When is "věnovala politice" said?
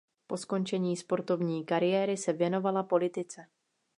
2.33-3.45